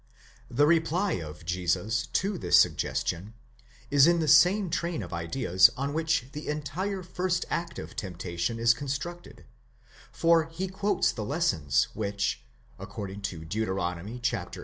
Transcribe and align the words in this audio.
The 0.49 0.65
reply 0.65 1.11
of 1.21 1.45
Jesus 1.45 2.07
to 2.07 2.39
this 2.39 2.59
suggestion 2.59 3.35
is 3.91 4.07
in 4.07 4.19
the 4.19 4.27
same 4.27 4.71
train 4.71 5.03
of 5.03 5.13
ideas 5.13 5.69
on 5.77 5.93
which 5.93 6.29
the 6.31 6.47
entire 6.47 7.03
first 7.03 7.45
act 7.51 7.77
of 7.77 7.95
temptation 7.95 8.57
is 8.57 8.73
constructed; 8.73 9.45
for 10.11 10.45
he 10.45 10.67
quotes 10.67 11.11
the 11.11 11.23
lesson 11.23 11.67
which, 11.93 12.41
according 12.79 13.21
to 13.21 13.45
Deuteronomy 13.45 14.17
viii. 14.17 14.51